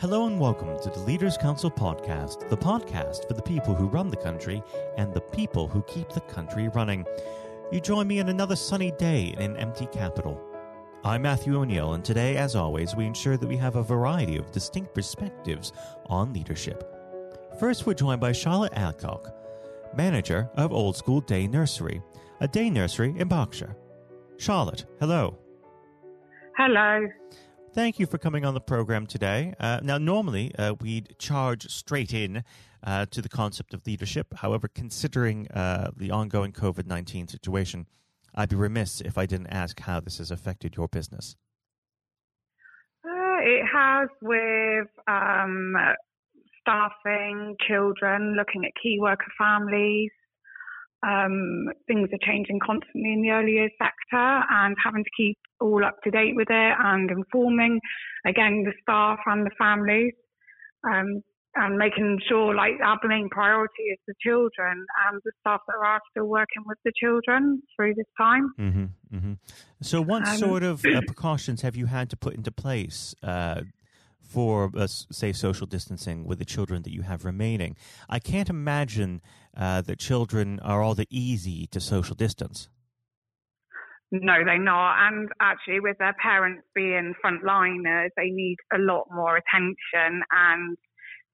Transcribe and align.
Hello 0.00 0.26
and 0.26 0.40
welcome 0.40 0.78
to 0.80 0.88
the 0.88 1.00
Leaders 1.00 1.36
Council 1.36 1.70
podcast, 1.70 2.48
the 2.48 2.56
podcast 2.56 3.28
for 3.28 3.34
the 3.34 3.42
people 3.42 3.74
who 3.74 3.86
run 3.86 4.08
the 4.08 4.16
country 4.16 4.62
and 4.96 5.12
the 5.12 5.20
people 5.20 5.68
who 5.68 5.82
keep 5.82 6.08
the 6.08 6.22
country 6.22 6.68
running. 6.68 7.04
You 7.70 7.82
join 7.82 8.06
me 8.06 8.18
on 8.18 8.30
another 8.30 8.56
sunny 8.56 8.92
day 8.92 9.34
in 9.36 9.42
an 9.42 9.56
empty 9.58 9.84
capital. 9.92 10.42
I'm 11.04 11.20
Matthew 11.20 11.54
O'Neill, 11.54 11.92
and 11.92 12.02
today, 12.02 12.38
as 12.38 12.56
always, 12.56 12.96
we 12.96 13.04
ensure 13.04 13.36
that 13.36 13.46
we 13.46 13.58
have 13.58 13.76
a 13.76 13.82
variety 13.82 14.38
of 14.38 14.50
distinct 14.52 14.94
perspectives 14.94 15.74
on 16.06 16.32
leadership. 16.32 16.82
First, 17.60 17.84
we're 17.84 17.92
joined 17.92 18.22
by 18.22 18.32
Charlotte 18.32 18.72
Adcock, 18.76 19.34
manager 19.94 20.48
of 20.54 20.72
Old 20.72 20.96
School 20.96 21.20
Day 21.20 21.46
Nursery, 21.46 22.00
a 22.40 22.48
day 22.48 22.70
nursery 22.70 23.14
in 23.18 23.28
Berkshire. 23.28 23.76
Charlotte, 24.38 24.86
hello. 24.98 25.36
Hello. 26.56 27.06
Thank 27.72 28.00
you 28.00 28.06
for 28.06 28.18
coming 28.18 28.44
on 28.44 28.54
the 28.54 28.60
program 28.60 29.06
today. 29.06 29.54
Uh, 29.60 29.78
now, 29.80 29.96
normally 29.96 30.52
uh, 30.56 30.74
we'd 30.80 31.16
charge 31.20 31.68
straight 31.68 32.12
in 32.12 32.42
uh, 32.82 33.06
to 33.12 33.22
the 33.22 33.28
concept 33.28 33.74
of 33.74 33.86
leadership. 33.86 34.34
However, 34.34 34.66
considering 34.66 35.46
uh, 35.52 35.92
the 35.96 36.10
ongoing 36.10 36.50
COVID 36.50 36.86
19 36.86 37.28
situation, 37.28 37.86
I'd 38.34 38.48
be 38.48 38.56
remiss 38.56 39.00
if 39.00 39.16
I 39.16 39.24
didn't 39.26 39.48
ask 39.48 39.78
how 39.78 40.00
this 40.00 40.18
has 40.18 40.32
affected 40.32 40.74
your 40.76 40.88
business. 40.88 41.36
Uh, 43.04 43.38
it 43.40 43.64
has 43.72 44.08
with 44.20 44.88
um, 45.06 45.76
staffing, 46.60 47.54
children, 47.68 48.34
looking 48.36 48.64
at 48.64 48.72
key 48.82 48.98
worker 49.00 49.30
families, 49.38 50.10
um, 51.06 51.68
things 51.86 52.08
are 52.12 52.26
changing 52.26 52.58
constantly 52.66 53.12
in 53.12 53.22
the 53.22 53.30
early 53.30 53.52
years 53.52 53.72
sector 53.78 54.42
and 54.50 54.76
having 54.84 55.04
to 55.04 55.10
keep 55.16 55.38
all 55.60 55.84
up 55.84 55.96
to 56.04 56.10
date 56.10 56.34
with 56.34 56.48
it 56.50 56.74
and 56.78 57.10
informing 57.10 57.80
again 58.26 58.64
the 58.64 58.72
staff 58.82 59.18
and 59.26 59.46
the 59.46 59.50
families 59.58 60.14
um, 60.84 61.22
and 61.56 61.76
making 61.76 62.18
sure 62.28 62.54
like 62.54 62.74
our 62.84 62.98
main 63.04 63.28
priority 63.28 63.82
is 63.92 63.98
the 64.06 64.14
children 64.20 64.86
and 65.08 65.20
the 65.24 65.32
staff 65.40 65.60
that 65.66 65.74
are 65.84 66.00
still 66.10 66.26
working 66.26 66.62
with 66.66 66.78
the 66.84 66.92
children 66.96 67.60
through 67.74 67.94
this 67.94 68.06
time. 68.16 68.52
Mm-hmm, 68.58 69.16
mm-hmm. 69.16 69.32
So, 69.82 70.00
what 70.00 70.26
um, 70.26 70.38
sort 70.38 70.62
of 70.62 70.84
uh, 70.84 71.00
precautions 71.06 71.62
have 71.62 71.74
you 71.74 71.86
had 71.86 72.08
to 72.10 72.16
put 72.16 72.34
into 72.34 72.52
place 72.52 73.14
uh, 73.22 73.62
for, 74.20 74.70
uh, 74.76 74.86
say, 74.86 75.32
social 75.32 75.66
distancing 75.66 76.24
with 76.24 76.38
the 76.38 76.44
children 76.44 76.82
that 76.82 76.92
you 76.92 77.02
have 77.02 77.24
remaining. 77.24 77.76
I 78.08 78.20
can't 78.20 78.48
imagine 78.48 79.22
uh, 79.56 79.80
that 79.82 79.98
children 79.98 80.60
are 80.60 80.82
all 80.82 80.94
that 80.94 81.08
easy 81.10 81.66
to 81.68 81.80
social 81.80 82.14
distance. 82.14 82.68
No, 84.12 84.44
they're 84.44 84.58
not. 84.58 85.06
And 85.08 85.28
actually, 85.40 85.80
with 85.80 85.96
their 85.98 86.14
parents 86.20 86.62
being 86.74 87.14
frontliners, 87.24 88.08
they 88.16 88.30
need 88.30 88.56
a 88.74 88.78
lot 88.78 89.06
more 89.10 89.36
attention 89.36 90.22
and 90.32 90.76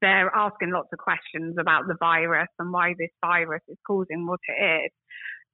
they're 0.03 0.31
asking 0.35 0.73
lots 0.73 0.89
of 0.93 0.99
questions 0.99 1.57
about 1.59 1.87
the 1.89 1.97
virus 1.99 2.49
and 2.59 2.73
why 2.73 2.95
this 2.99 3.11
virus 3.25 3.63
is 3.69 3.79
causing 3.87 4.27
what 4.27 4.41
it 4.49 4.85
is. 4.85 4.91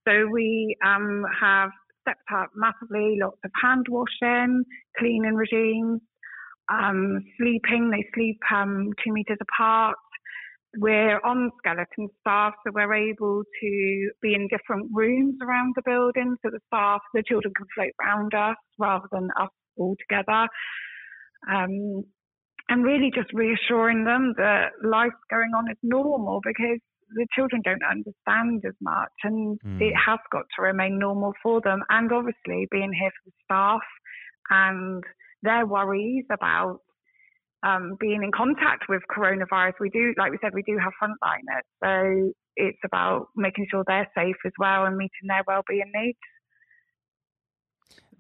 So 0.06 0.26
we 0.26 0.76
um, 0.84 1.24
have 1.40 1.70
stepped 2.00 2.28
up 2.34 2.50
massively, 2.56 3.18
lots 3.22 3.38
of 3.44 3.52
hand 3.62 3.86
washing, 3.88 4.64
cleaning 4.98 5.34
regimes, 5.34 6.00
um, 6.72 7.20
sleeping. 7.38 7.90
They 7.90 8.04
sleep 8.14 8.40
um, 8.52 8.90
two 9.04 9.12
meters 9.12 9.38
apart. 9.40 9.96
We're 10.78 11.20
on 11.20 11.50
skeleton 11.58 12.08
staff, 12.20 12.54
so 12.64 12.72
we're 12.72 12.94
able 12.94 13.42
to 13.60 14.10
be 14.22 14.34
in 14.34 14.48
different 14.48 14.90
rooms 14.92 15.36
around 15.42 15.74
the 15.76 15.82
building, 15.84 16.36
so 16.42 16.50
the 16.50 16.60
staff, 16.68 17.00
the 17.12 17.22
children 17.26 17.52
can 17.54 17.66
float 17.74 17.92
around 18.00 18.34
us 18.34 18.56
rather 18.78 19.06
than 19.12 19.28
us 19.40 19.50
all 19.76 19.96
together. 20.08 20.48
Um, 21.50 22.04
and 22.68 22.84
really 22.84 23.10
just 23.14 23.32
reassuring 23.32 24.04
them 24.04 24.34
that 24.38 24.70
life's 24.82 25.14
going 25.30 25.50
on 25.56 25.70
is 25.70 25.76
normal 25.82 26.40
because 26.42 26.78
the 27.14 27.26
children 27.34 27.60
don't 27.62 27.82
understand 27.84 28.62
as 28.66 28.74
much 28.80 29.12
and 29.24 29.58
mm. 29.60 29.80
it 29.80 29.92
has 29.94 30.18
got 30.30 30.44
to 30.56 30.62
remain 30.62 30.98
normal 30.98 31.32
for 31.42 31.60
them. 31.60 31.82
And 31.90 32.10
obviously 32.10 32.66
being 32.70 32.92
here 32.92 33.10
for 33.10 33.26
the 33.26 33.32
staff 33.44 33.80
and 34.48 35.04
their 35.42 35.66
worries 35.66 36.24
about 36.32 36.80
um, 37.62 37.96
being 38.00 38.22
in 38.22 38.32
contact 38.32 38.84
with 38.88 39.02
coronavirus. 39.14 39.74
We 39.80 39.90
do, 39.90 40.14
like 40.18 40.30
we 40.32 40.38
said, 40.42 40.52
we 40.54 40.62
do 40.62 40.78
have 40.78 40.92
frontliners. 41.00 41.62
So 41.82 42.32
it's 42.56 42.78
about 42.84 43.28
making 43.36 43.66
sure 43.70 43.84
they're 43.86 44.08
safe 44.16 44.36
as 44.44 44.52
well 44.58 44.84
and 44.84 44.96
meeting 44.96 45.28
their 45.28 45.42
well-being 45.46 45.90
needs. 45.94 46.18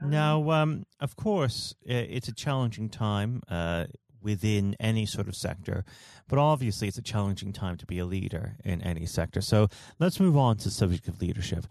Now, 0.04 0.50
um, 0.50 0.84
of 1.00 1.14
course, 1.14 1.74
it's 1.82 2.26
a 2.26 2.34
challenging 2.34 2.88
time 2.88 3.40
uh, 3.48 3.86
within 4.20 4.74
any 4.80 5.06
sort 5.06 5.28
of 5.28 5.36
sector, 5.36 5.84
but 6.28 6.38
obviously 6.38 6.88
it's 6.88 6.98
a 6.98 7.02
challenging 7.02 7.52
time 7.52 7.76
to 7.76 7.86
be 7.86 7.98
a 7.98 8.04
leader 8.04 8.56
in 8.64 8.82
any 8.82 9.06
sector. 9.06 9.40
So 9.40 9.68
let's 10.00 10.18
move 10.18 10.36
on 10.36 10.56
to 10.58 10.64
the 10.64 10.70
subject 10.70 11.06
of 11.06 11.20
leadership. 11.20 11.66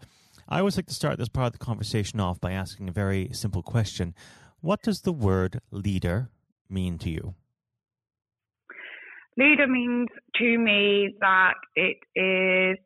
I 0.48 0.60
always 0.60 0.76
like 0.76 0.86
to 0.86 0.94
start 0.94 1.18
this 1.18 1.28
part 1.28 1.48
of 1.48 1.52
the 1.52 1.64
conversation 1.64 2.20
off 2.20 2.40
by 2.40 2.52
asking 2.52 2.88
a 2.88 2.92
very 2.92 3.28
simple 3.32 3.62
question. 3.62 4.14
What 4.60 4.82
does 4.82 5.02
the 5.02 5.12
word 5.12 5.60
leader 5.70 6.30
mean 6.70 6.98
to 6.98 7.10
you? 7.10 7.34
Leader 9.38 9.66
means 9.66 10.08
to 10.36 10.58
me 10.58 11.14
that 11.20 11.54
it 11.74 11.96
is 12.14 12.78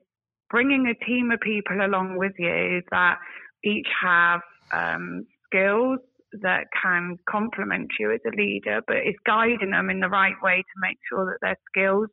bringing 0.50 0.86
a 0.86 1.04
team 1.04 1.30
of 1.30 1.40
people 1.40 1.84
along 1.84 2.16
with 2.16 2.32
you 2.38 2.82
that 2.90 3.18
each 3.64 3.88
have 4.00 4.40
um, 4.72 5.26
skills 5.46 5.98
that 6.42 6.66
can 6.82 7.16
complement 7.28 7.88
you 7.98 8.12
as 8.12 8.20
a 8.26 8.36
leader, 8.36 8.80
but 8.86 8.96
it's 8.96 9.18
guiding 9.26 9.70
them 9.70 9.90
in 9.90 10.00
the 10.00 10.08
right 10.08 10.34
way 10.42 10.56
to 10.56 10.80
make 10.80 10.98
sure 11.08 11.24
that 11.26 11.38
their 11.40 11.56
skills 11.70 12.08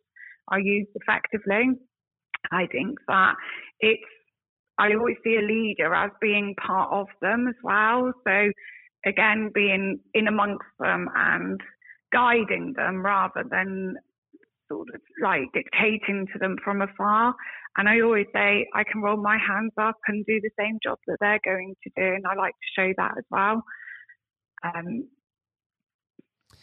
are 0.47 0.59
used 0.59 0.89
effectively. 0.95 1.71
I 2.51 2.67
think 2.67 2.97
that 3.07 3.35
it's, 3.79 4.01
I 4.77 4.93
always 4.93 5.17
see 5.23 5.37
a 5.37 5.45
leader 5.45 5.93
as 5.93 6.11
being 6.21 6.55
part 6.65 6.91
of 6.91 7.07
them 7.21 7.47
as 7.47 7.55
well. 7.63 8.11
So 8.25 8.51
again 9.05 9.51
being 9.53 9.99
in 10.13 10.27
amongst 10.27 10.65
them 10.79 11.07
and 11.15 11.61
guiding 12.11 12.73
them 12.75 13.03
rather 13.05 13.43
than 13.49 13.95
sort 14.69 14.87
of 14.93 15.01
like 15.21 15.51
dictating 15.53 16.27
to 16.33 16.39
them 16.39 16.57
from 16.63 16.81
afar. 16.81 17.35
And 17.77 17.89
I 17.89 18.01
always 18.01 18.27
say 18.33 18.67
I 18.73 18.83
can 18.83 19.01
roll 19.01 19.17
my 19.17 19.37
hands 19.37 19.73
up 19.81 19.97
and 20.07 20.25
do 20.25 20.39
the 20.41 20.51
same 20.59 20.77
job 20.83 20.99
that 21.07 21.17
they're 21.19 21.39
going 21.43 21.75
to 21.83 21.89
do, 21.95 22.15
and 22.15 22.25
I 22.27 22.35
like 22.35 22.53
to 22.53 22.81
show 22.81 22.93
that 22.97 23.17
as 23.17 23.25
well. 23.31 23.63
Um, 24.63 25.07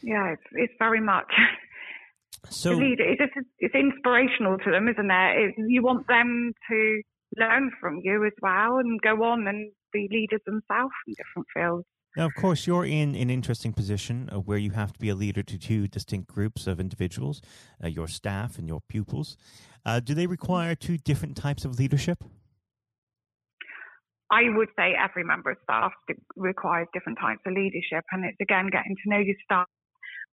yeah, 0.02 0.32
it's, 0.32 0.42
it's 0.52 0.74
very 0.78 1.00
much. 1.00 1.30
So 2.48 2.78
it's, 2.80 3.34
just, 3.34 3.46
it's 3.58 3.74
inspirational 3.74 4.56
to 4.58 4.70
them, 4.70 4.88
isn't 4.88 5.10
it? 5.10 5.36
it? 5.36 5.54
You 5.68 5.82
want 5.82 6.06
them 6.06 6.52
to 6.70 7.02
learn 7.36 7.70
from 7.80 8.00
you 8.02 8.24
as 8.24 8.32
well 8.40 8.78
and 8.78 9.00
go 9.02 9.22
on 9.24 9.46
and 9.46 9.72
be 9.92 10.08
leaders 10.10 10.40
themselves 10.46 10.94
in 11.06 11.14
different 11.14 11.46
fields. 11.54 11.86
Now, 12.16 12.26
of 12.26 12.34
course, 12.34 12.66
you're 12.66 12.84
in 12.84 13.14
an 13.14 13.30
interesting 13.30 13.72
position 13.72 14.28
uh, 14.32 14.40
where 14.40 14.58
you 14.58 14.72
have 14.72 14.92
to 14.92 14.98
be 14.98 15.10
a 15.10 15.14
leader 15.14 15.44
to 15.44 15.58
two 15.58 15.86
distinct 15.86 16.26
groups 16.28 16.66
of 16.66 16.80
individuals, 16.80 17.40
uh, 17.82 17.86
your 17.86 18.08
staff 18.08 18.58
and 18.58 18.66
your 18.66 18.80
pupils. 18.88 19.36
Uh, 19.86 20.00
do 20.00 20.12
they 20.14 20.26
require 20.26 20.74
two 20.74 20.98
different 20.98 21.36
types 21.36 21.64
of 21.64 21.78
leadership? 21.78 22.24
I 24.30 24.42
would 24.54 24.68
say 24.76 24.94
every 24.98 25.24
member 25.24 25.52
of 25.52 25.58
staff 25.62 25.92
requires 26.36 26.88
different 26.92 27.18
types 27.20 27.40
of 27.46 27.52
leadership, 27.52 28.04
and 28.12 28.24
it's 28.24 28.38
again 28.40 28.68
getting 28.70 28.96
to 29.04 29.10
know 29.10 29.18
your 29.18 29.36
staff 29.44 29.66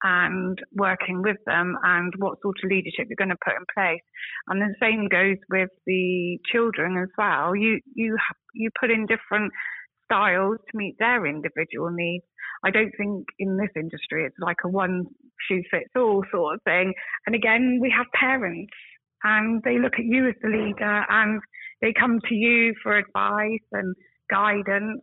and 0.04 0.60
working 0.74 1.24
with 1.24 1.38
them 1.48 1.76
and 1.84 2.14
what 2.18 2.40
sort 2.42 2.56
of 2.64 2.70
leadership 2.70 3.08
you're 3.10 3.18
going 3.18 3.30
to 3.30 3.44
put 3.44 3.56
in 3.58 3.66
place. 3.74 4.04
And 4.48 4.62
the 4.62 4.76
same 4.80 5.08
goes 5.10 5.38
with 5.50 5.70
the 5.88 6.38
children 6.52 6.98
as 6.98 7.10
well. 7.18 7.56
You 7.56 7.80
you 7.94 8.18
you 8.54 8.70
put 8.80 8.92
in 8.92 9.08
different 9.08 9.52
styles 10.08 10.58
to 10.72 10.78
meet 10.78 10.96
their 11.00 11.26
individual 11.26 11.92
needs. 11.92 12.26
I 12.64 12.72
don't 12.72 12.92
think 12.98 13.26
in 13.40 13.58
this 13.58 13.70
industry 13.76 14.26
it's 14.26 14.40
like 14.40 14.58
a 14.66 14.70
one 14.70 15.06
shoe 15.48 15.62
fits 15.70 15.92
all 15.96 16.24
sort 16.32 16.56
of 16.56 16.62
thing. 16.64 16.94
And 17.26 17.36
again, 17.36 17.80
we 17.82 17.94
have 17.96 18.08
parents 18.14 18.74
and 19.24 19.62
they 19.64 19.78
look 19.78 19.94
at 19.94 20.06
you 20.06 20.28
as 20.28 20.36
the 20.42 20.50
leader 20.50 21.06
and 21.10 21.42
they 21.82 21.94
come 21.94 22.20
to 22.28 22.34
you 22.34 22.74
for 22.82 22.98
advice 22.98 23.66
and 23.72 23.96
guidance, 24.30 25.02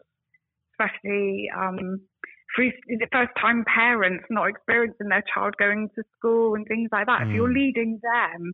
especially 0.73 1.49
um, 1.57 2.01
for 2.55 2.65
the 2.89 3.07
first 3.13 3.31
time 3.41 3.65
parents 3.73 4.25
not 4.31 4.49
experiencing 4.49 5.09
their 5.09 5.25
child 5.33 5.55
going 5.59 5.89
to 5.95 6.03
school 6.19 6.55
and 6.55 6.67
things 6.67 6.89
like 6.93 7.07
that. 7.07 7.23
Mm. 7.23 7.29
If 7.29 7.35
you're 7.35 7.53
leading 7.53 8.01
them. 8.03 8.53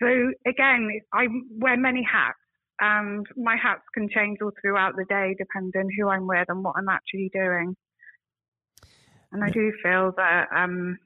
So 0.00 0.32
again, 0.46 0.88
I 1.12 1.26
wear 1.58 1.76
many 1.76 2.02
hats 2.02 2.38
and 2.84 3.26
my 3.36 3.56
hats 3.56 3.82
can 3.94 4.08
change 4.08 4.38
all 4.42 4.50
throughout 4.60 4.94
the 4.96 5.06
day 5.06 5.34
depending 5.38 5.88
who 5.98 6.08
I'm 6.08 6.26
with 6.26 6.46
and 6.48 6.62
what 6.62 6.74
I'm 6.76 6.88
actually 6.90 7.30
doing. 7.32 7.74
And 9.32 9.42
I 9.42 9.48
do 9.48 9.72
feel 9.82 10.12
that, 10.16 10.46
um, 10.54 10.98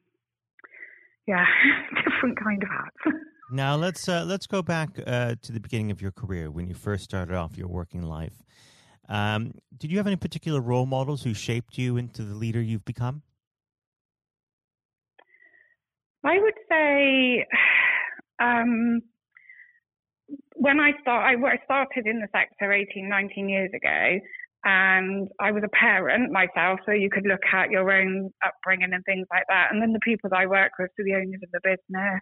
yeah, 1.27 1.47
different 2.05 2.39
kind 2.43 2.63
of 2.63 2.69
hats. 2.69 3.17
now 3.53 3.77
let's 3.77 4.09
uh, 4.09 4.25
let's 4.27 4.47
go 4.47 4.61
back 4.61 4.91
uh, 5.07 5.37
to 5.41 5.53
the 5.53 5.61
beginning 5.61 5.91
of 5.91 6.03
your 6.03 6.11
career 6.11 6.51
when 6.51 6.67
you 6.67 6.75
first 6.75 7.05
started 7.05 7.35
off 7.35 7.57
your 7.57 7.69
working 7.69 8.03
life. 8.03 8.43
Um, 9.09 9.55
did 9.79 9.91
you 9.91 9.99
have 9.99 10.07
any 10.07 10.17
particular 10.17 10.61
role 10.61 10.85
models 10.85 11.23
who 11.23 11.33
shaped 11.33 11.79
you 11.79 11.97
into 11.97 12.23
the 12.23 12.35
leader 12.35 12.61
you've 12.61 12.85
become? 12.85 13.23
I 16.25 16.39
would 16.41 16.59
say 16.69 17.47
um, 18.43 19.01
when 20.59 20.81
I 20.81 20.91
start, 21.01 21.23
I 21.25 21.65
started 21.65 22.07
in 22.07 22.19
the 22.19 22.29
sector 22.35 22.73
18, 22.73 23.09
19 23.09 23.49
years 23.49 23.71
ago, 23.75 24.19
and 24.65 25.29
I 25.41 25.53
was 25.53 25.63
a 25.65 25.71
parent 25.71 26.33
myself, 26.33 26.81
so 26.85 26.93
you 26.93 27.11
could 27.11 27.27
look 27.27 27.43
at 27.53 27.71
your 27.71 27.91
own 27.93 28.31
upbringing 28.45 28.93
and 28.93 29.05
things 29.05 29.27
like 29.31 29.45
that. 29.49 29.69
And 29.71 29.81
then 29.81 29.93
the 29.93 30.03
people 30.03 30.31
that 30.31 30.37
I 30.37 30.47
work 30.47 30.73
with, 30.79 30.91
so 30.97 31.05
the 31.05 31.15
owners 31.15 31.41
of 31.43 31.51
the 31.53 31.61
business, 31.63 32.21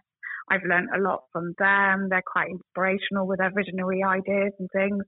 I've 0.49 0.63
learned 0.63 0.89
a 0.95 1.01
lot 1.01 1.23
from 1.33 1.53
them. 1.57 2.07
They're 2.09 2.23
quite 2.25 2.49
inspirational 2.51 3.27
with 3.27 3.39
their 3.39 3.51
visionary 3.51 4.03
ideas 4.03 4.53
and 4.59 4.69
things. 4.71 5.03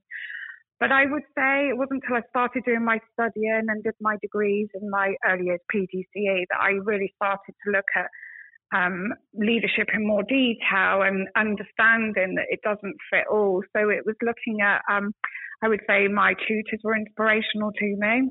But 0.80 0.90
I 0.90 1.06
would 1.06 1.22
say 1.36 1.68
it 1.68 1.78
wasn't 1.78 2.02
until 2.02 2.16
I 2.16 2.28
started 2.30 2.64
doing 2.64 2.84
my 2.84 2.98
studying 3.12 3.66
and 3.68 3.84
did 3.84 3.94
my 4.00 4.16
degrees 4.20 4.68
in 4.74 4.90
my 4.90 5.14
early 5.28 5.46
years 5.46 5.60
PGCE 5.72 6.46
that 6.50 6.60
I 6.60 6.80
really 6.82 7.12
started 7.16 7.54
to 7.64 7.70
look 7.70 7.88
at 7.96 8.08
um, 8.74 9.12
leadership 9.34 9.88
in 9.94 10.06
more 10.06 10.22
detail 10.22 11.02
and 11.02 11.28
understanding 11.36 12.34
that 12.36 12.46
it 12.48 12.60
doesn't 12.62 12.96
fit 13.10 13.24
all. 13.30 13.62
So 13.76 13.88
it 13.88 14.06
was 14.06 14.16
looking 14.22 14.60
at, 14.60 14.82
um, 14.90 15.12
I 15.62 15.68
would 15.68 15.80
say 15.88 16.08
my 16.08 16.34
tutors 16.34 16.80
were 16.82 16.96
inspirational 16.96 17.72
to 17.72 17.96
me. 17.98 18.30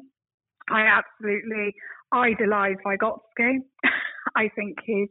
I 0.70 0.82
absolutely 0.82 1.74
idolise 2.12 2.78
Vygotsky. 2.86 3.60
I 4.36 4.50
think 4.56 4.78
his 4.86 5.10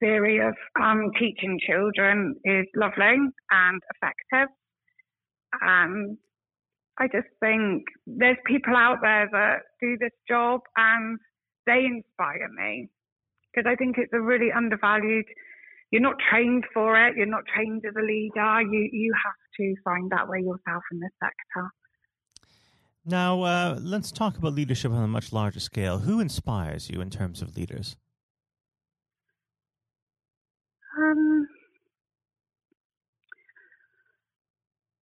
theory 0.00 0.40
of 0.40 0.54
um, 0.80 1.10
teaching 1.18 1.58
children 1.66 2.34
is 2.44 2.66
lovely 2.76 3.16
and 3.50 3.82
effective. 3.94 4.48
And 5.60 6.18
I 6.98 7.06
just 7.06 7.28
think 7.40 7.84
there's 8.06 8.36
people 8.46 8.76
out 8.76 8.98
there 9.02 9.28
that 9.30 9.58
do 9.80 9.96
this 9.98 10.12
job 10.28 10.60
and 10.76 11.18
they 11.66 11.84
inspire 11.84 12.48
me 12.54 12.88
because 13.52 13.68
I 13.70 13.76
think 13.76 13.96
it's 13.98 14.12
a 14.12 14.20
really 14.20 14.50
undervalued. 14.52 15.26
You're 15.90 16.02
not 16.02 16.16
trained 16.30 16.64
for 16.72 16.96
it. 17.06 17.16
You're 17.16 17.26
not 17.26 17.44
trained 17.54 17.84
as 17.86 17.94
a 17.96 18.04
leader. 18.04 18.62
You 18.62 18.88
you 18.92 19.12
have 19.24 19.34
to 19.58 19.74
find 19.84 20.10
that 20.10 20.28
way 20.28 20.38
yourself 20.40 20.82
in 20.90 21.00
this 21.00 21.10
sector. 21.20 21.68
Now, 23.04 23.42
uh, 23.42 23.78
let's 23.82 24.12
talk 24.12 24.38
about 24.38 24.54
leadership 24.54 24.92
on 24.92 25.02
a 25.02 25.08
much 25.08 25.32
larger 25.32 25.60
scale. 25.60 25.98
Who 25.98 26.20
inspires 26.20 26.88
you 26.88 27.00
in 27.00 27.10
terms 27.10 27.42
of 27.42 27.56
leaders? 27.56 27.96
Um, 30.96 31.48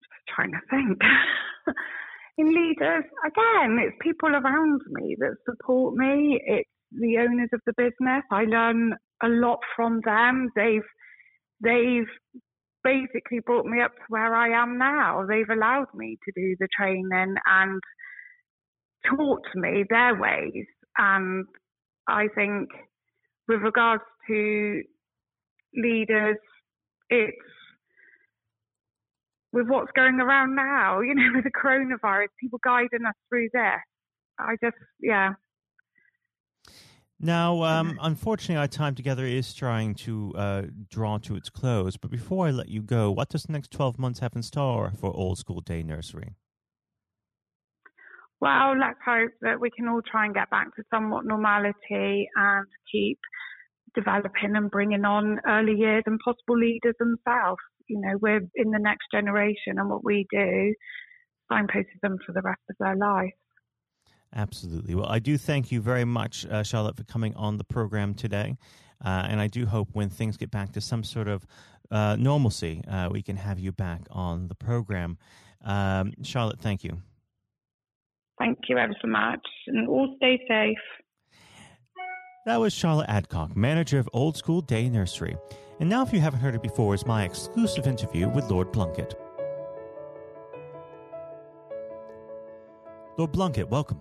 just 0.00 0.34
trying 0.34 0.52
to 0.52 0.60
think. 0.70 0.98
in 2.38 2.54
leaders, 2.54 3.04
again, 3.26 3.78
it's 3.80 3.96
people 4.00 4.30
around 4.30 4.80
me 4.88 5.16
that 5.18 5.36
support 5.44 5.94
me. 5.94 6.40
It's 6.42 6.70
the 6.92 7.18
owners 7.18 7.50
of 7.52 7.60
the 7.66 7.72
business. 7.76 8.24
I 8.30 8.44
learn 8.44 8.94
a 9.22 9.28
lot 9.28 9.60
from 9.76 10.00
them. 10.04 10.50
They've 10.56 10.82
they've 11.62 12.08
basically 12.82 13.40
brought 13.44 13.66
me 13.66 13.82
up 13.82 13.94
to 13.94 14.02
where 14.08 14.34
I 14.34 14.62
am 14.62 14.78
now. 14.78 15.26
They've 15.28 15.50
allowed 15.50 15.92
me 15.94 16.16
to 16.24 16.32
do 16.34 16.56
the 16.58 16.68
training 16.76 17.34
and 17.46 17.80
taught 19.08 19.46
me 19.54 19.84
their 19.88 20.18
ways. 20.18 20.66
And 20.96 21.44
I 22.08 22.28
think 22.34 22.68
with 23.48 23.60
regards 23.60 24.02
to 24.28 24.82
leaders, 25.74 26.36
it's 27.10 27.36
with 29.52 29.66
what's 29.68 29.90
going 29.96 30.20
around 30.20 30.54
now, 30.54 31.00
you 31.00 31.14
know, 31.14 31.28
with 31.34 31.44
the 31.44 31.50
coronavirus, 31.50 32.28
people 32.40 32.60
guiding 32.64 33.04
us 33.06 33.14
through 33.28 33.48
this. 33.52 33.80
I 34.38 34.56
just, 34.62 34.76
yeah. 35.00 35.30
Now, 37.22 37.62
um, 37.64 37.98
unfortunately, 38.00 38.56
our 38.56 38.66
time 38.66 38.94
together 38.94 39.26
is 39.26 39.52
trying 39.52 39.94
to 40.06 40.32
uh, 40.34 40.62
draw 40.88 41.18
to 41.18 41.36
its 41.36 41.50
close. 41.50 41.98
But 41.98 42.10
before 42.10 42.46
I 42.46 42.50
let 42.50 42.70
you 42.70 42.80
go, 42.80 43.10
what 43.10 43.28
does 43.28 43.42
the 43.42 43.52
next 43.52 43.70
12 43.72 43.98
months 43.98 44.20
have 44.20 44.34
in 44.34 44.42
store 44.42 44.92
for 44.98 45.14
Old 45.14 45.36
School 45.36 45.60
Day 45.60 45.82
Nursery? 45.82 46.36
Well, 48.40 48.74
let's 48.78 48.98
hope 49.04 49.32
that 49.42 49.60
we 49.60 49.68
can 49.68 49.86
all 49.86 50.00
try 50.00 50.24
and 50.24 50.34
get 50.34 50.48
back 50.48 50.74
to 50.76 50.82
somewhat 50.90 51.26
normality 51.26 52.26
and 52.34 52.66
keep 52.90 53.18
developing 53.94 54.56
and 54.56 54.70
bringing 54.70 55.04
on 55.04 55.40
early 55.46 55.74
years 55.74 56.04
and 56.06 56.18
possible 56.24 56.58
leaders 56.58 56.94
themselves. 56.98 57.60
You 57.86 58.00
know, 58.00 58.16
we're 58.18 58.48
in 58.54 58.70
the 58.70 58.78
next 58.78 59.08
generation, 59.12 59.78
and 59.78 59.90
what 59.90 60.02
we 60.02 60.26
do 60.30 60.74
signposts 61.52 61.90
them 62.00 62.16
for 62.24 62.32
the 62.32 62.40
rest 62.40 62.62
of 62.70 62.76
their 62.80 62.96
life. 62.96 63.34
Absolutely. 64.34 64.94
Well, 64.94 65.08
I 65.08 65.18
do 65.18 65.36
thank 65.36 65.72
you 65.72 65.80
very 65.80 66.04
much, 66.04 66.46
uh, 66.46 66.62
Charlotte, 66.62 66.96
for 66.96 67.04
coming 67.04 67.34
on 67.34 67.56
the 67.56 67.64
program 67.64 68.14
today. 68.14 68.56
Uh, 69.04 69.26
and 69.28 69.40
I 69.40 69.46
do 69.46 69.66
hope 69.66 69.88
when 69.92 70.08
things 70.08 70.36
get 70.36 70.50
back 70.50 70.72
to 70.72 70.80
some 70.80 71.02
sort 71.02 71.26
of 71.26 71.46
uh, 71.90 72.16
normalcy, 72.18 72.82
uh, 72.86 73.08
we 73.10 73.22
can 73.22 73.36
have 73.36 73.58
you 73.58 73.72
back 73.72 74.02
on 74.10 74.48
the 74.48 74.54
program. 74.54 75.18
Um, 75.64 76.12
Charlotte, 76.22 76.60
thank 76.60 76.84
you. 76.84 76.98
Thank 78.38 78.58
you 78.68 78.78
ever 78.78 78.94
so 79.02 79.08
much. 79.08 79.46
And 79.66 79.88
all 79.88 80.14
stay 80.16 80.40
safe. 80.48 80.78
That 82.46 82.58
was 82.58 82.72
Charlotte 82.72 83.08
Adcock, 83.08 83.54
manager 83.56 83.98
of 83.98 84.08
Old 84.12 84.36
School 84.36 84.62
Day 84.62 84.88
Nursery. 84.88 85.36
And 85.78 85.88
now, 85.88 86.02
if 86.02 86.12
you 86.12 86.20
haven't 86.20 86.40
heard 86.40 86.54
it 86.54 86.62
before, 86.62 86.94
is 86.94 87.06
my 87.06 87.24
exclusive 87.24 87.86
interview 87.86 88.28
with 88.28 88.50
Lord 88.50 88.72
Blunkett. 88.72 89.14
Lord 93.18 93.32
Blunkett, 93.32 93.68
welcome. 93.68 94.00